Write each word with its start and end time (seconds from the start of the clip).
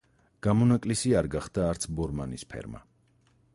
გამონაკლისი 0.45 1.11
არ 1.19 1.29
გახდა 1.37 1.67
არც 1.73 1.87
ბორმანის 1.99 2.49
ფერმა. 2.55 2.85